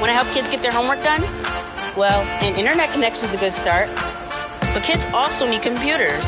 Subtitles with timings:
[0.00, 1.20] Want to help kids get their homework done?
[1.94, 3.88] Well, an internet connection is a good start.
[4.72, 6.24] But kids also need computers.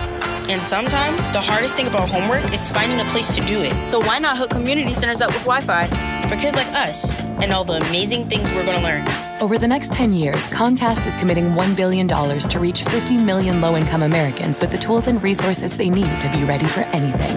[0.51, 3.73] And sometimes the hardest thing about homework is finding a place to do it.
[3.89, 5.87] So why not hook community centers up with Wi Fi
[6.29, 7.11] for kids like us
[7.43, 9.07] and all the amazing things we're going to learn?
[9.41, 13.75] Over the next 10 years, Comcast is committing $1 billion to reach 50 million low
[13.75, 17.37] income Americans with the tools and resources they need to be ready for anything.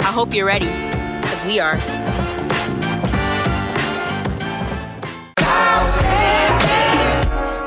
[0.00, 0.66] I hope you're ready,
[1.22, 1.78] because we are.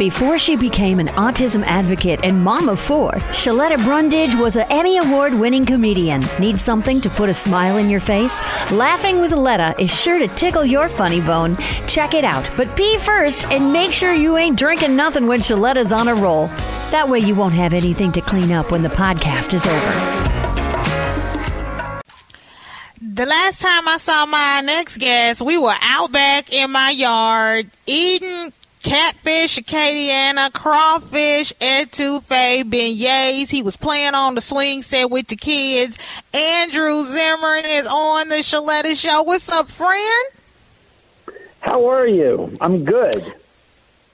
[0.03, 4.98] Before she became an autism advocate and mom of four, Sheletta Brundidge was an Emmy
[4.98, 6.21] Award winning comedian.
[6.41, 8.41] Need something to put a smile in your face?
[8.70, 11.55] Laughing with Letta is sure to tickle your funny bone.
[11.88, 15.94] Check it out, but pee first and make sure you ain't drinking nothing when Sheletta's
[15.94, 16.47] on a roll.
[16.91, 19.94] That way you won't have anything to clean up when the podcast is over.
[22.99, 27.70] The last time I saw my next guest, we were out back in my yard
[27.85, 28.52] eating
[28.84, 33.50] catfish, Acadiana, crawfish, etouffee, beignets.
[33.50, 35.98] He was playing on the swing set with the kids.
[36.34, 39.23] Andrew Zimmern is on the Sheletta Show.
[39.23, 40.25] What's up, friend?
[41.62, 42.56] How are you?
[42.62, 43.34] I'm good.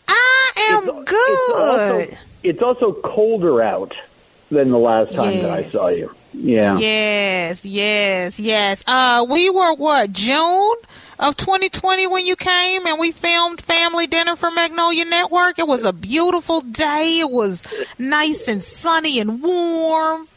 [0.08, 2.10] I am it's, good.
[2.10, 3.96] It's also, it's also colder out
[4.50, 5.42] than the last time yes.
[5.42, 6.16] that I saw you.
[6.34, 6.78] Yeah.
[6.78, 8.84] Yes, yes, yes.
[8.86, 10.76] Uh, we were what June
[11.20, 15.60] of 2020 when you came and we filmed Family Dinner for Magnolia Network.
[15.60, 17.20] It was a beautiful day.
[17.20, 17.64] It was
[17.98, 20.28] nice and sunny and warm.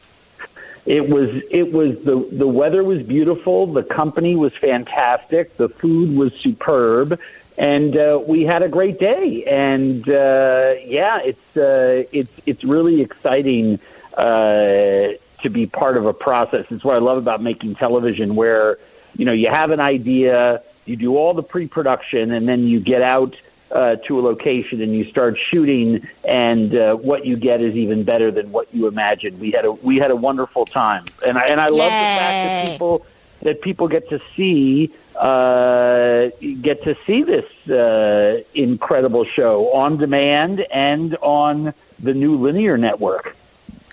[0.84, 6.16] It was it was the the weather was beautiful, the company was fantastic, the food
[6.16, 7.20] was superb,
[7.56, 9.44] and uh, we had a great day.
[9.44, 13.78] And uh, yeah, it's uh, it's it's really exciting
[14.19, 16.67] uh, to be part of a process.
[16.70, 18.78] It's what I love about making television, where
[19.17, 23.02] you know you have an idea, you do all the pre-production, and then you get
[23.02, 23.36] out
[23.72, 28.05] uh, to a location and you start shooting, and uh, what you get is even
[28.05, 29.41] better than what you imagined.
[29.41, 32.48] We had a we had a wonderful time, and I and I love the fact
[32.48, 33.06] that people
[33.42, 36.29] that people get to see uh,
[36.61, 43.36] get to see this uh, incredible show on demand and on the new linear network.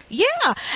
[0.10, 0.26] Yeah,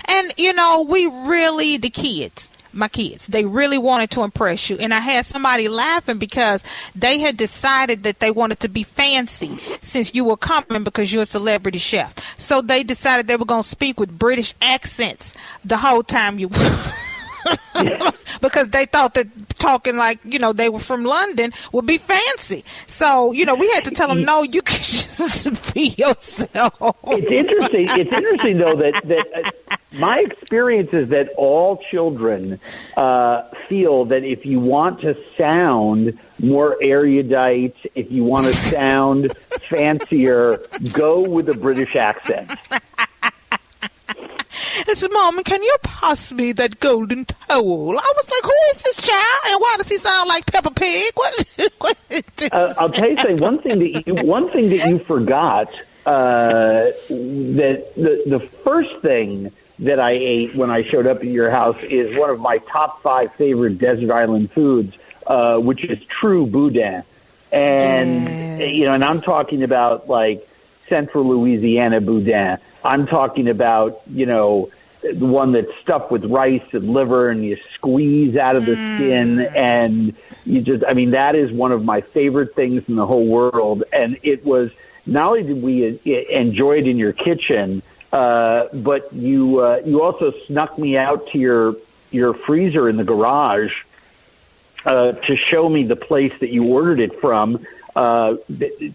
[0.07, 3.27] and you know we really the kids my kids.
[3.27, 4.77] They really wanted to impress you.
[4.77, 6.63] And I had somebody laughing because
[6.95, 11.23] they had decided that they wanted to be fancy since you were coming because you're
[11.23, 12.13] a celebrity chef.
[12.39, 16.49] So they decided they were going to speak with British accents the whole time you
[18.41, 22.63] because they thought that talking like you know they were from London would be fancy.
[22.87, 24.81] So you know we had to tell them no, you can
[25.17, 26.97] just be yourself.
[27.07, 27.87] It's interesting.
[27.89, 32.59] It's interesting though that that uh, my experience is that all children
[32.97, 39.35] uh, feel that if you want to sound more erudite, if you want to sound
[39.69, 42.51] fancier, go with a British accent.
[44.75, 47.91] It's Mom, can you pass me that golden towel?
[47.91, 49.41] I was like, who is this child?
[49.47, 51.13] And why does he sound like Peppa Pig?
[51.15, 51.47] What?
[51.77, 51.97] what
[52.51, 53.37] uh, I'll tell you something.
[53.37, 55.73] One thing that you, one thing that you forgot
[56.05, 61.49] uh, that the the first thing that I ate when I showed up at your
[61.49, 64.95] house is one of my top five favorite desert island foods,
[65.27, 67.03] uh, which is true boudin.
[67.51, 68.25] And
[68.59, 68.73] yes.
[68.73, 70.47] you know, and I'm talking about like
[70.87, 72.57] central Louisiana boudin.
[72.83, 74.69] I'm talking about, you know,
[75.01, 78.97] the one that's stuffed with rice and liver and you squeeze out of the mm.
[78.97, 83.05] skin and you just, I mean, that is one of my favorite things in the
[83.05, 83.83] whole world.
[83.91, 84.71] And it was,
[85.05, 85.99] not only did we
[86.29, 91.37] enjoy it in your kitchen, uh, but you, uh, you also snuck me out to
[91.37, 91.75] your,
[92.11, 93.73] your freezer in the garage,
[94.85, 97.65] uh, to show me the place that you ordered it from.
[97.95, 98.35] Uh,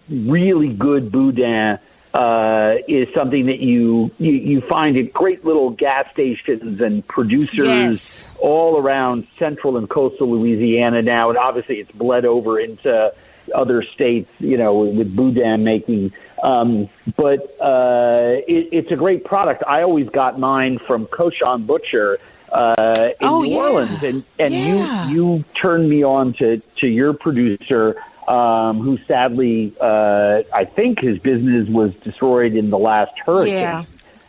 [0.09, 1.79] really good boudin
[2.13, 7.57] uh, is something that you, you you find at great little gas stations and producers
[7.57, 8.27] yes.
[8.39, 13.13] all around central and coastal Louisiana now, and obviously it's bled over into
[13.53, 16.11] other states, you know, with boudin making.
[16.41, 19.63] Um, but uh, it, it's a great product.
[19.67, 22.19] I always got mine from Cochon Butcher
[22.51, 23.57] uh, in oh, New yeah.
[23.57, 25.07] Orleans, and and yeah.
[25.09, 30.99] you you turned me on to to your producer um, who sadly, uh, I think
[30.99, 33.83] his business was destroyed in the last hurricane, yeah.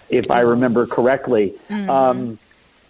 [0.09, 1.55] if I remember correctly.
[1.69, 1.91] Mm-hmm.
[1.91, 2.39] Um,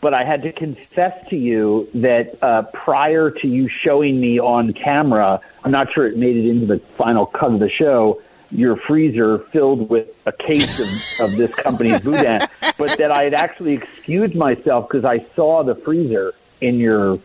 [0.00, 4.72] but I had to confess to you that uh, prior to you showing me on
[4.72, 8.22] camera, I'm not sure it made it into the final cut of the show.
[8.52, 10.88] Your freezer filled with a case of,
[11.26, 12.40] of this company's boudin,
[12.78, 17.18] but that I had actually excused myself because I saw the freezer in your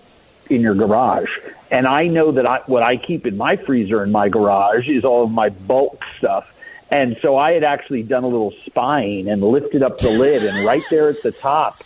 [0.50, 1.30] in your garage.
[1.72, 5.04] And I know that I, what I keep in my freezer in my garage is
[5.04, 6.52] all of my bulk stuff.
[6.92, 10.66] And so I had actually done a little spying and lifted up the lid, and
[10.66, 11.84] right there at the top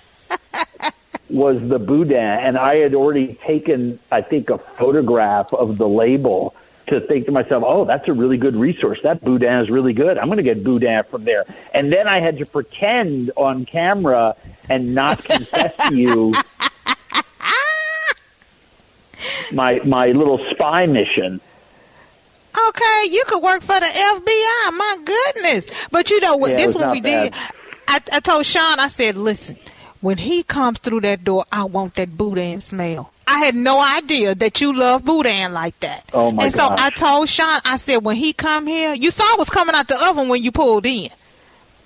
[1.29, 2.17] was the boudin.
[2.17, 6.53] And I had already taken, I think, a photograph of the label
[6.87, 8.99] to think to myself, oh, that's a really good resource.
[9.03, 10.17] That boudin is really good.
[10.17, 11.45] I'm going to get boudin from there.
[11.73, 14.35] And then I had to pretend on camera
[14.69, 16.33] and not confess to you
[19.51, 21.41] my my little spy mission.
[22.67, 24.77] Okay, you could work for the FBI.
[24.77, 25.69] My goodness.
[25.91, 26.51] But you know what?
[26.51, 27.33] Yeah, this not we did.
[27.87, 29.57] I, I told Sean, I said, listen,
[30.01, 33.11] when he comes through that door, I want that boudin smell.
[33.27, 36.09] I had no idea that you love boudin like that.
[36.13, 36.67] Oh, my And so.
[36.69, 40.03] I told Sean, I said, when he come here, you saw what's coming out the
[40.07, 41.09] oven when you pulled in.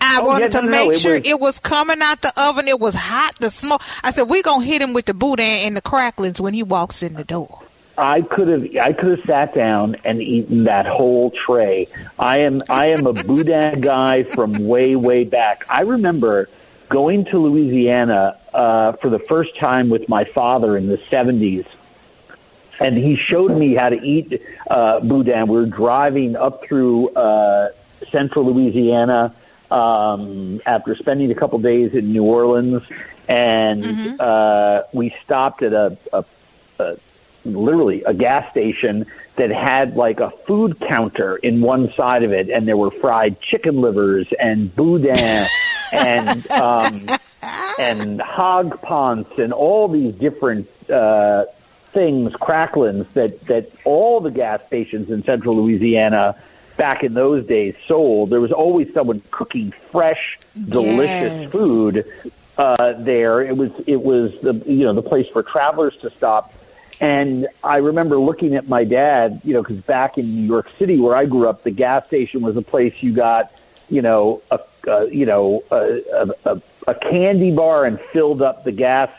[0.04, 2.22] I Oh, wanted yeah, to no, no, make it sure was- it was coming out
[2.22, 2.68] the oven.
[2.68, 3.82] It was hot, the smoke.
[4.04, 6.62] I said, we're going to hit him with the boudin and the cracklings when he
[6.64, 7.60] walks in the door.
[7.98, 11.88] I could have I could have sat down and eaten that whole tray.
[12.18, 15.66] I am I am a boudin guy from way way back.
[15.70, 16.50] I remember
[16.90, 21.66] going to Louisiana uh, for the first time with my father in the seventies,
[22.80, 24.42] and he showed me how to eat
[24.72, 25.48] uh, boudin.
[25.48, 27.70] We were driving up through uh,
[28.10, 29.36] central Louisiana
[29.74, 32.84] um, after spending a couple days in New Orleans,
[33.28, 36.26] and uh, we stopped at a, a,
[36.80, 36.98] a
[37.44, 42.50] literally a gas station that had like a food counter in one side of it,
[42.50, 45.18] and there were fried chicken livers and boudin
[45.92, 47.08] and um,
[47.80, 51.46] and hog ponce and all these different uh,
[51.86, 56.36] things, cracklins that that all the gas stations in central Louisiana
[56.78, 58.30] back in those days sold.
[58.30, 60.40] There was always someone cooking fresh,
[60.70, 61.52] delicious Yes.
[61.52, 62.06] food
[62.58, 63.42] uh, there.
[63.42, 66.54] It was it was the you know the place for travelers to stop.
[67.02, 71.00] And I remember looking at my dad, you know, because back in New York City
[71.00, 73.52] where I grew up, the gas station was a place you got,
[73.90, 76.02] you know, a, a you know a,
[76.46, 79.10] a, a, a candy bar and filled up the gas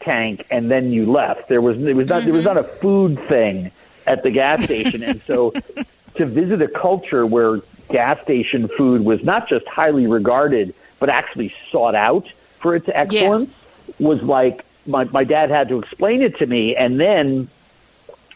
[0.00, 1.48] tank, and then you left.
[1.48, 3.70] There was there was not there was not a food thing
[4.06, 5.54] at the gas station, and so
[6.16, 11.54] to visit a culture where gas station food was not just highly regarded but actually
[11.70, 12.26] sought out
[12.58, 13.50] for its excellence
[13.98, 16.74] was like my my dad had to explain it to me.
[16.76, 17.48] And then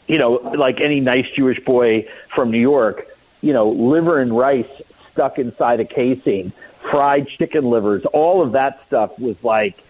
[0.07, 3.07] you know like any nice Jewish boy from New York
[3.41, 4.69] you know liver and rice
[5.11, 6.53] stuck inside a casing
[6.91, 9.83] fried chicken livers all of that stuff was like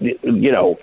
[0.00, 0.78] you know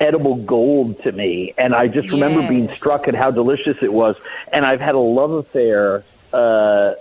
[0.00, 4.16] edible gold to me and I just remember being struck at how delicious it was
[4.52, 6.94] and I've had a love affair uh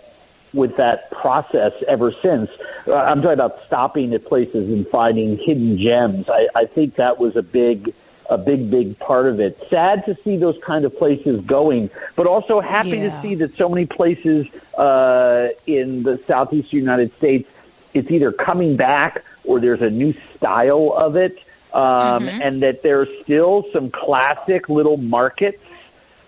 [0.54, 2.50] with that process ever since.
[2.88, 6.30] Uh, I'm talking about stopping at places and finding hidden gems.
[6.30, 7.94] I, I think that was a big,
[8.30, 9.62] a big, big part of it.
[9.70, 13.10] Sad to see those kind of places going, but also happy Yeah.
[13.10, 14.48] to see that so many places
[14.78, 17.48] uh, in the southeast United States,
[17.94, 21.38] it's either coming back or there's a new style of it,
[21.78, 25.64] um, and that there's still some classic little markets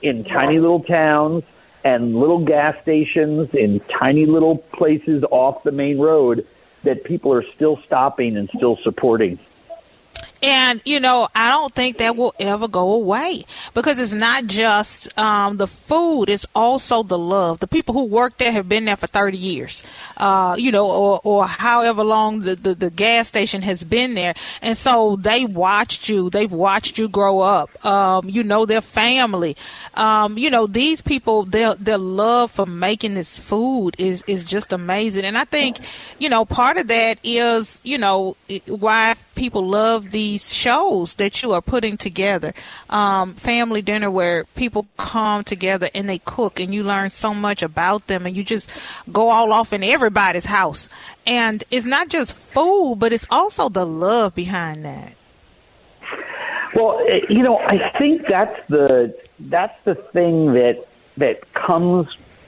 [0.04, 1.44] in tiny little towns
[1.84, 6.46] and little gas stations in tiny little places off the main road
[6.84, 9.40] that people are still stopping and still supporting.
[10.42, 15.18] And you know, I don't think that will ever go away because it's not just
[15.18, 17.60] um, the food; it's also the love.
[17.60, 19.84] The people who work there have been there for thirty years,
[20.18, 24.34] uh, you know, or, or however long the, the the gas station has been there,
[24.62, 26.30] and so they watched you.
[26.30, 27.86] They've watched you grow up.
[27.86, 29.58] Um, you know, their family.
[29.96, 34.72] Um, you know, these people, their their love for making this food is is just
[34.72, 35.26] amazing.
[35.26, 35.80] And I think,
[36.18, 41.54] you know, part of that is, you know, why people love these shows that you
[41.54, 42.54] are putting together.
[42.90, 47.64] Um, family dinner where people come together and they cook and you learn so much
[47.64, 48.70] about them and you just
[49.12, 50.88] go all off in everybody's house.
[51.26, 55.14] And it's not just food, but it's also the love behind that.
[56.76, 60.86] Well, eh, you know, I think that's the that's the thing that
[61.18, 62.08] that comes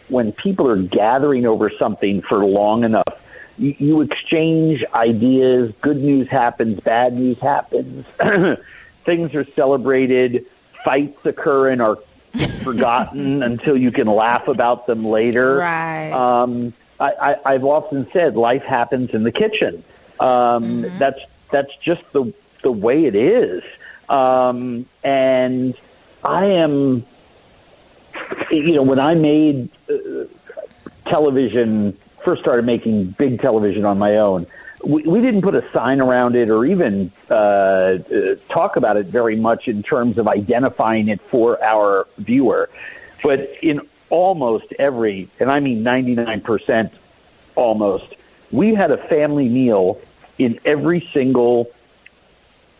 [0.09, 3.17] when people are gathering over something for long enough.
[3.57, 5.73] You, you exchange ideas.
[5.81, 6.79] Good news happens.
[6.79, 8.05] Bad news happens.
[9.05, 10.45] Things are celebrated.
[10.83, 11.97] Fights occur and are
[12.63, 15.57] forgotten until you can laugh about them later.
[15.57, 16.11] Right.
[16.11, 19.83] Um, I, I, I've often said life happens in the kitchen.
[20.19, 22.31] Um, That's that's just the
[22.61, 23.63] the way it is.
[24.07, 25.75] Um, and
[26.23, 27.05] I am,
[28.51, 30.25] you know, when I made uh,
[31.07, 34.47] television, first started making big television on my own.
[34.83, 37.99] we, we didn't put a sign around it or even uh, uh,
[38.49, 42.69] talk about it very much in terms of identifying it for our viewer.
[43.23, 46.91] But in almost every, and I mean 99%
[47.55, 48.15] almost,
[48.51, 49.99] we had a family meal
[50.37, 51.71] in every single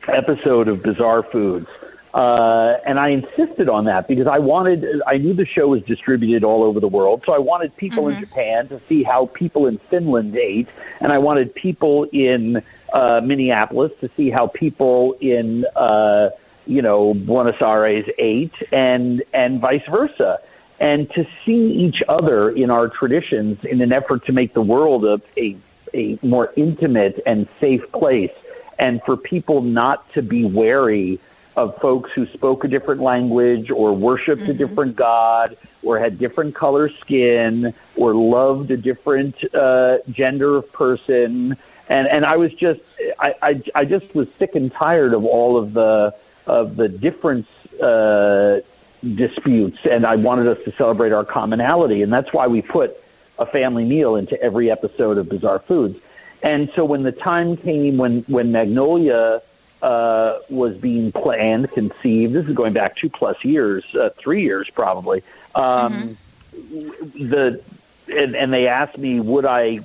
[0.08, 1.70] episode of Bizarre Foods.
[2.14, 6.44] Uh, and I insisted on that because I wanted, I knew the show was distributed
[6.44, 7.24] all over the world.
[7.26, 8.18] So I wanted people mm-hmm.
[8.18, 10.68] in Japan to see how people in Finland ate.
[11.00, 16.32] And I wanted people in uh, Minneapolis to see how people in, uh,
[16.66, 20.40] you know, Buenos Aires ate and, and vice versa.
[20.82, 25.06] And to see each other in our traditions in an effort to make the world
[25.06, 25.56] a, a,
[25.94, 28.34] a more intimate and safe place.
[28.78, 31.20] And for people not to be wary
[31.56, 34.52] of folks who spoke a different language or worshiped mm-hmm.
[34.52, 40.72] a different god or had different color skin or loved a different uh, gender of
[40.72, 41.58] person.
[41.90, 42.82] And and I was just
[43.20, 46.16] I, I I just was sick and tired of all of the
[46.48, 47.48] of the difference
[47.82, 48.62] uh,
[49.04, 49.80] disputes.
[49.86, 52.02] And I wanted us to celebrate our commonality.
[52.02, 52.96] And that's why we put
[53.40, 56.00] a family meal into every episode of Bizarre Foods.
[56.44, 59.42] And so when the time came when when Magnolia
[59.82, 62.34] uh, was being planned, conceived.
[62.34, 65.24] This is going back two plus years, uh, three years probably.
[65.56, 66.18] Um,
[66.54, 67.30] mm-hmm.
[67.30, 67.62] The
[68.08, 69.80] and, and they asked me, would I,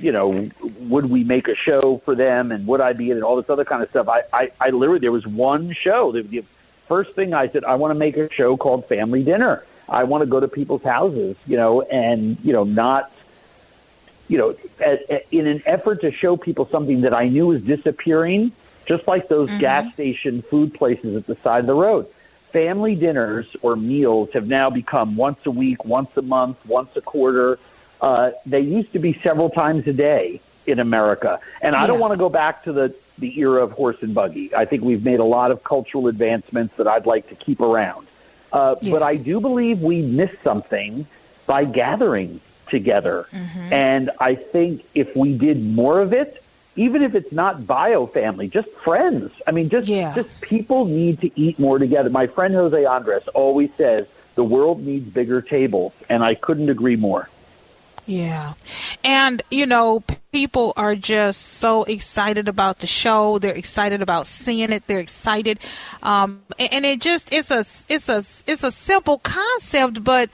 [0.00, 0.50] you know,
[0.80, 3.50] would we make a show for them, and would I be in it, all this
[3.50, 4.08] other kind of stuff.
[4.08, 6.12] I, I, I literally there was one show.
[6.12, 6.44] The, the
[6.86, 9.64] first thing I said, I want to make a show called Family Dinner.
[9.88, 13.12] I want to go to people's houses, you know, and you know, not
[14.28, 14.54] you know,
[15.30, 18.52] in an effort to show people something that I knew was disappearing,
[18.88, 19.60] just like those mm-hmm.
[19.60, 22.06] gas station food places at the side of the road.
[22.50, 27.02] Family dinners or meals have now become once a week, once a month, once a
[27.02, 27.58] quarter.
[28.00, 31.40] Uh, they used to be several times a day in America.
[31.60, 34.54] And I don't want to go back to the, the era of horse and buggy.
[34.54, 38.06] I think we've made a lot of cultural advancements that I'd like to keep around.
[38.50, 38.92] Uh, yeah.
[38.92, 41.06] But I do believe we missed something
[41.46, 43.26] by gathering together.
[43.30, 43.72] Mm-hmm.
[43.72, 46.42] And I think if we did more of it,
[46.78, 49.32] even if it's not bio family, just friends.
[49.46, 50.14] I mean, just yeah.
[50.14, 52.10] just people need to eat more together.
[52.10, 56.96] My friend Jose Andres always says the world needs bigger tables, and I couldn't agree
[56.96, 57.28] more.
[58.06, 58.54] Yeah.
[59.04, 63.38] And, you know, people are just so excited about the show.
[63.38, 64.86] They're excited about seeing it.
[64.86, 65.58] They're excited.
[66.02, 67.58] Um, and it just, it's a,
[67.92, 68.18] it's a,
[68.50, 70.30] it's a simple concept, but,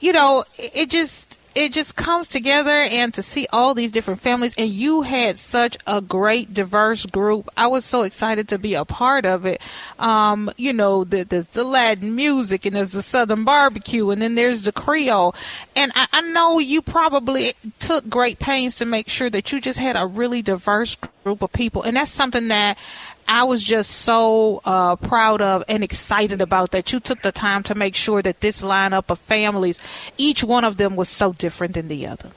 [0.00, 4.54] you know, it just, it just comes together and to see all these different families
[4.56, 7.48] and you had such a great diverse group.
[7.56, 9.60] I was so excited to be a part of it.
[9.98, 14.34] Um, you know the, there's the latin music and there's the southern barbecue and then
[14.34, 15.34] there's the creole.
[15.76, 19.78] And I, I know you probably took great pains to make sure that you just
[19.78, 22.76] had a really diverse group of people and that's something that
[23.26, 27.62] I was just so uh, proud of and excited about that you took the time
[27.64, 29.80] to make sure that this lineup of families,
[30.18, 32.30] each one of them was so different than the other.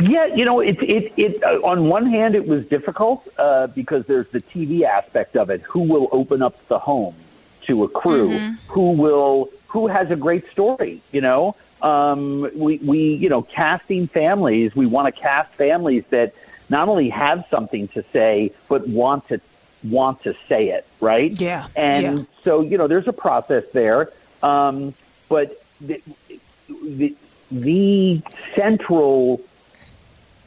[0.00, 1.42] Yeah, you know, it it it.
[1.42, 5.62] Uh, on one hand, it was difficult uh, because there's the TV aspect of it.
[5.62, 7.14] Who will open up the home
[7.62, 8.28] to a crew?
[8.28, 8.72] Mm-hmm.
[8.72, 9.48] Who will?
[9.68, 11.00] Who has a great story?
[11.12, 14.76] You know, um, we we you know casting families.
[14.76, 16.34] We want to cast families that
[16.68, 19.40] not only have something to say but want to
[19.84, 21.32] want to say it, right?
[21.32, 21.68] Yeah.
[21.76, 22.24] And yeah.
[22.44, 24.10] so, you know, there's a process there.
[24.42, 24.94] Um,
[25.28, 26.02] but the,
[26.68, 27.14] the,
[27.50, 28.22] the
[28.54, 29.40] central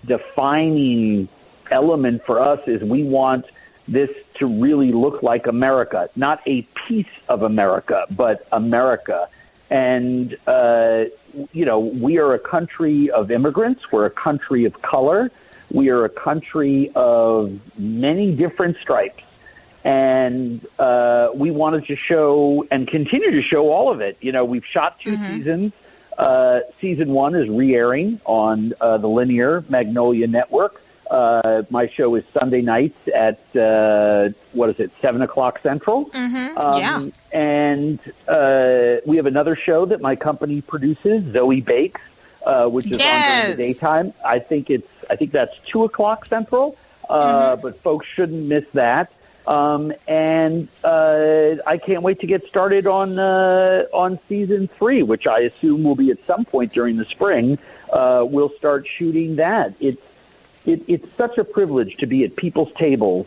[0.06, 1.28] defining
[1.72, 3.46] element for us is we want
[3.88, 9.28] this to really look like America, not a piece of America, but America.
[9.70, 11.06] And, uh,
[11.54, 13.92] you know, we are a country of immigrants.
[13.92, 15.32] We're a country of color.
[15.72, 19.24] We are a country of many different stripes.
[19.84, 24.18] And uh, we wanted to show and continue to show all of it.
[24.22, 25.38] You know, we've shot 2 mm-hmm.
[25.38, 25.74] seasons.
[26.18, 30.82] Uh, season one is re airing on uh, the linear Magnolia Network.
[31.10, 36.06] Uh, my show is Sunday nights at uh, what is it, seven o'clock central.
[36.08, 36.58] Mm-hmm.
[36.58, 42.02] Um, yeah, and uh, we have another show that my company produces, Zoe Bakes,
[42.46, 43.26] uh, which is yes.
[43.26, 44.14] on during the daytime.
[44.24, 46.78] I think it's I think that's two o'clock central,
[47.10, 47.62] uh, mm-hmm.
[47.62, 49.12] but folks shouldn't miss that.
[49.48, 55.26] Um, and uh, I can't wait to get started on uh, on season three, which
[55.26, 57.58] I assume will be at some point during the spring.
[57.92, 59.74] Uh, we'll start shooting that.
[59.80, 60.02] It's
[60.66, 63.26] it, it's such a privilege to be at people's tables,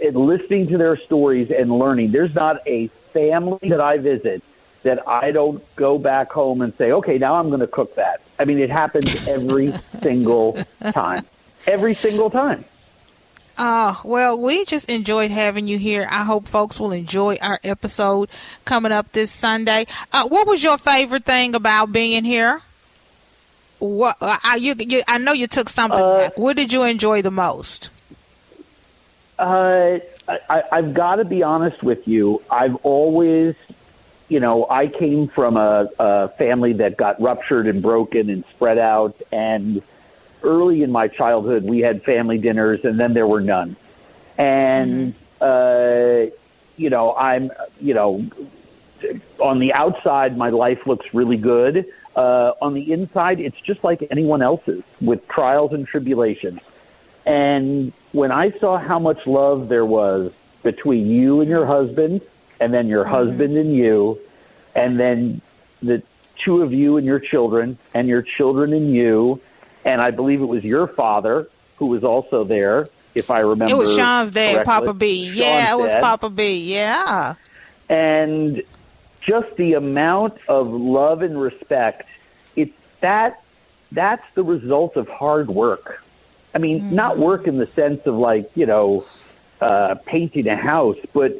[0.00, 2.12] and listening to their stories and learning.
[2.12, 4.44] There's not a family that I visit
[4.84, 8.22] that I don't go back home and say, okay, now I'm going to cook that.
[8.38, 9.72] I mean, it happens every
[10.02, 10.58] single
[10.92, 11.24] time.
[11.66, 12.64] every single time.
[13.56, 16.08] Uh, well, we just enjoyed having you here.
[16.10, 18.28] I hope folks will enjoy our episode
[18.64, 19.86] coming up this Sunday.
[20.12, 22.60] Uh, what was your favorite thing about being here?
[23.78, 26.38] What uh, I, you, you, I know you took something Uh, back.
[26.38, 27.90] What did you enjoy the most?
[29.38, 29.98] Uh,
[30.28, 32.42] I, I've got to be honest with you.
[32.50, 33.54] I've always,
[34.28, 38.78] you know, I came from a, a family that got ruptured and broken and spread
[38.78, 39.20] out.
[39.30, 39.82] And
[40.42, 43.76] early in my childhood, we had family dinners, and then there were none.
[44.38, 46.26] And uh,
[46.76, 47.50] you know, I'm,
[47.80, 48.26] you know,
[49.38, 51.86] on the outside, my life looks really good.
[52.16, 56.60] Uh, on the inside, it's just like anyone else's with trials and tribulations.
[57.26, 62.22] And when I saw how much love there was between you and your husband,
[62.60, 64.18] and then your husband and you,
[64.74, 65.40] and then
[65.82, 66.02] the
[66.44, 69.40] two of you and your children, and your children and you,
[69.84, 73.72] and I believe it was your father who was also there, if I remember.
[73.72, 74.64] It was Sean's dad, correctly.
[74.64, 75.30] Papa B.
[75.34, 76.72] yeah, it was dad Papa B.
[76.72, 77.34] Yeah.
[77.88, 78.62] and
[79.20, 82.08] just the amount of love and respect
[82.56, 83.42] it's that
[83.92, 86.02] that's the result of hard work
[86.54, 89.04] i mean not work in the sense of like you know
[89.60, 91.32] uh, painting a house but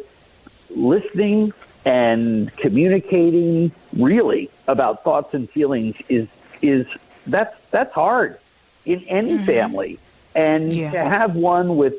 [0.77, 1.53] listening
[1.85, 6.29] and communicating really about thoughts and feelings is
[6.63, 6.87] is
[7.27, 8.39] that's that's hard
[8.85, 9.45] in any mm-hmm.
[9.45, 9.99] family.
[10.35, 10.91] And Yeah.
[10.93, 11.95] to have one with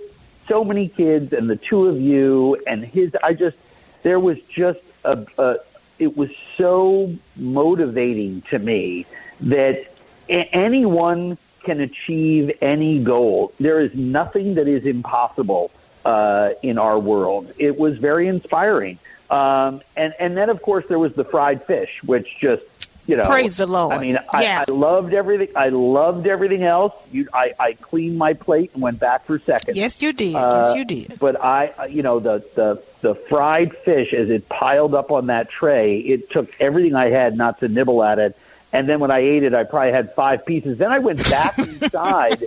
[0.48, 3.58] so many kids and the two of you and his i just
[4.03, 5.55] there was just a, a
[5.98, 9.05] it was so motivating to me
[9.41, 9.91] that
[10.29, 13.51] a- anyone can achieve any goal.
[13.60, 15.72] There is nothing that is impossible
[16.06, 18.98] uh, in our world it was very inspiring
[19.30, 22.64] um, and and then of course there was the fried fish which just
[23.08, 23.94] you know Praise the Lord.
[23.94, 28.34] i mean I, I loved everything i loved everything else you i i cleaned my
[28.34, 30.36] plate and went back for seconds Yes, you did.
[30.36, 31.20] uh, yes, you did.
[31.20, 35.50] But I, you know, the, the the fried fish as it piled up on that
[35.50, 38.38] tray, it took everything I had not to nibble at it.
[38.74, 40.78] And then when I ate it, I probably had five pieces.
[40.80, 42.44] Then I went back inside,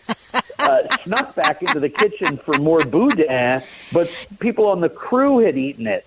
[0.59, 3.62] uh, snuck back into the kitchen for more boudin.
[3.92, 6.05] But people on the crew had eaten it.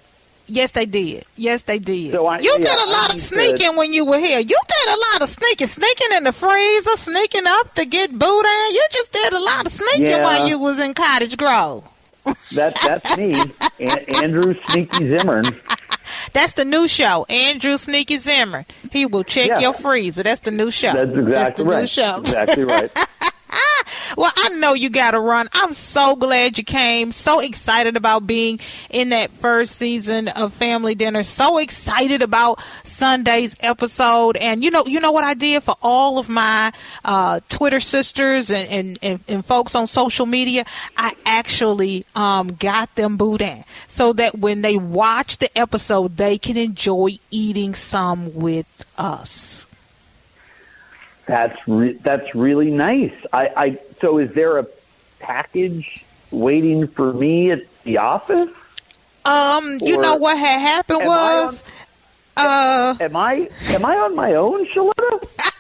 [0.48, 1.24] Yes, they did.
[1.38, 2.12] Yes, they did.
[2.12, 4.40] So I- you yeah, did a lot of need to- sneaking when you were here.
[4.40, 8.52] You did a lot of sneaking, sneaking in the freezer, sneaking up to get boudin.
[8.72, 10.24] You just did a lot of sneaking Yeah.
[10.24, 11.86] while you was in Cottage Grove.
[12.52, 13.34] That that's me,
[13.80, 15.46] An- Andrew Sneaky Zimmern.
[16.34, 18.66] That's the new show, Andrew Sneaky Zimmern.
[18.92, 19.60] He will check Yeah.
[19.60, 20.22] your freezer.
[20.24, 20.92] That's the new show.
[20.94, 21.82] That's exactly the right.
[21.82, 22.20] new show.
[22.20, 22.92] Exactly right.
[24.18, 25.50] Well, I know you got to run.
[25.54, 27.12] I'm so glad you came.
[27.12, 31.24] So excited about being in that first season of Family Dinner.
[31.24, 34.38] So excited about Sunday's episode.
[34.38, 36.72] And you know, you know what I did for all of my
[37.06, 40.66] uh, Twitter sisters and, and, and, and folks on social media.
[40.98, 46.58] I actually um, got them boudin so that when they watch the episode, they can
[46.58, 49.66] enjoy eating some with us.
[51.26, 53.14] That's re- that's really nice.
[53.32, 54.66] I, I so is there a
[55.20, 58.50] package waiting for me at the office?
[59.24, 61.64] Um, you Or know what had happened am I was.
[62.38, 65.24] Uh, Am I am I on my own, Sheletta?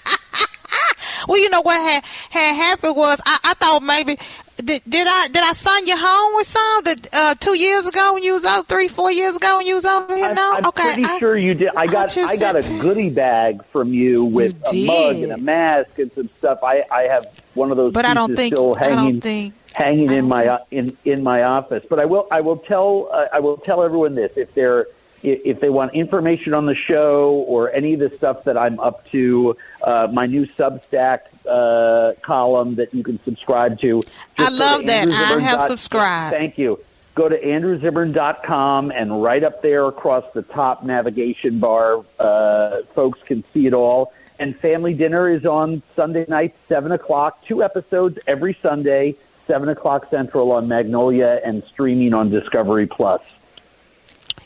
[1.28, 4.18] Well, you know what had had happened was I, I thought maybe
[4.66, 8.14] did, did I did I send you home with some that uh, two years ago
[8.14, 10.34] when you was out three four years ago when you was over here?
[10.34, 10.84] No, I'm okay.
[10.94, 11.70] pretty I- sure you did.
[11.76, 15.32] I got you I got a goodie bag from you with You a mug and
[15.34, 16.60] a mask and some stuff.
[16.64, 19.54] I I have one of those But I don't think- still I don't hanging think-
[19.74, 21.84] hanging I in don't my think- uh, in in my office.
[21.90, 24.88] But I will I will tell uh, I will tell everyone this if they're
[25.24, 28.80] if if they want information on the show or any of the stuff that I'm
[28.80, 34.02] up to, uh, my new Substack uh, column that you can subscribe to.
[34.02, 35.10] just I love that.
[35.10, 36.36] I have subscribed.
[36.36, 36.80] Thank you.
[37.14, 43.44] Go to andrewzimmern.com and right up there across the top navigation bar, uh, folks can
[43.54, 44.14] see it all.
[44.40, 47.46] And Family Dinner is on Sunday night, 7 o'clock.
[47.46, 53.22] Two episodes every Sunday, 7 o'clock Central on Magnolia and streaming on Discovery Plus.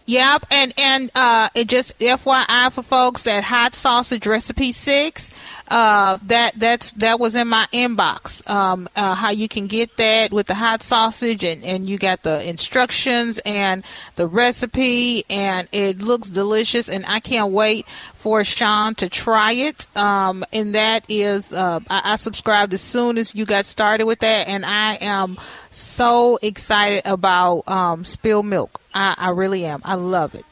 [0.08, 5.32] Yep, and and uh, it just FYI for folks that hot sausage recipe six,
[5.68, 8.48] uh, that that's that was in my inbox.
[8.48, 12.22] Um, uh, how you can get that with the hot sausage, and and you got
[12.22, 13.84] the instructions and
[14.16, 19.88] the recipe, and it looks delicious, and I can't wait for Sean to try it.
[19.98, 24.20] Um, and that is, uh, I, I subscribed as soon as you got started with
[24.20, 25.40] that, and I am
[25.72, 28.82] so excited about um, Spill Milk.
[28.96, 29.82] I, I really am.
[29.86, 30.46] I love it.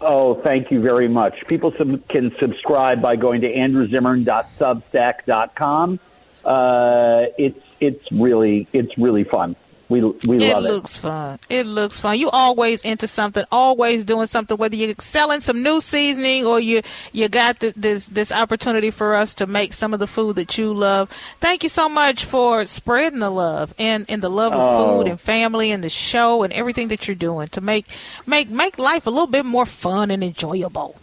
[0.00, 1.46] Oh, thank you very much.
[1.46, 6.00] People sub- can subscribe by going to andrewzimmern.substack.com
[6.44, 9.56] uh, it's it's really it's really fun.
[9.92, 10.68] We we it love it.
[10.68, 11.38] It looks fun.
[11.48, 12.18] It looks fun.
[12.18, 14.56] You always into something, always doing something.
[14.56, 19.14] Whether you're selling some new seasoning or you you got the, this this opportunity for
[19.14, 21.10] us to make some of the food that you love.
[21.40, 24.98] Thank you so much for spreading the love and, and the love of Oh.
[24.98, 27.86] food and family and the show and everything that you're doing to make
[28.26, 30.96] make make life a little bit more fun and enjoyable.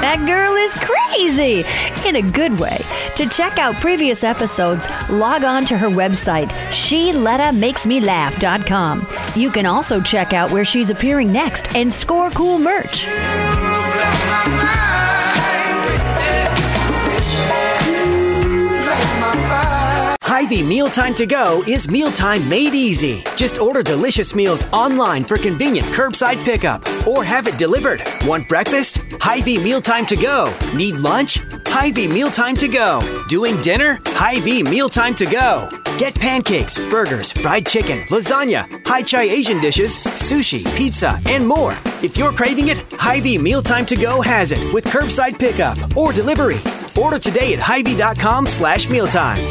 [0.00, 1.64] That girl is crazy
[2.08, 2.78] in a good way.
[3.16, 9.08] To check out previous episodes, log on to her website, SheLettaMakesMeLaugh.com.
[9.34, 13.06] You can also check out where she's appearing next and score cool merch.
[20.38, 23.24] Hy-Vee Mealtime to Go is mealtime made easy.
[23.34, 28.04] Just order delicious meals online for convenient curbside pickup or have it delivered.
[28.24, 29.00] Want breakfast?
[29.20, 30.56] Hy-Vee Mealtime to Go.
[30.76, 31.40] Need lunch?
[31.66, 33.00] Hy-Vee Mealtime to Go.
[33.26, 33.98] Doing dinner?
[34.06, 35.68] Hy-Vee Mealtime to Go.
[35.98, 41.76] Get pancakes, burgers, fried chicken, lasagna, high chai Asian dishes, sushi, pizza, and more.
[42.00, 46.60] If you're craving it, Hy-Vee Mealtime to Go has it with curbside pickup or delivery.
[46.96, 49.44] Order today at Hy-Vee.com slash mealtime.